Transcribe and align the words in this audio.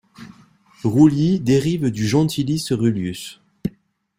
Rouilly 0.83 1.39
dérive 1.39 1.91
du 1.91 2.07
gentilice 2.07 2.71
Rullius. 2.71 3.39